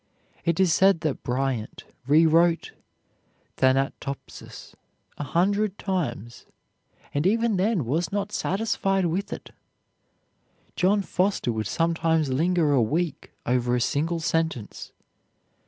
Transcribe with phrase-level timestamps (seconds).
[0.43, 2.71] It is said that Bryant rewrote
[3.57, 4.73] "Thanatopsis"
[5.19, 6.47] a hundred times,
[7.13, 9.51] and even then was not satisfied with it.
[10.75, 14.91] John Foster would sometimes linger a week over a single sentence.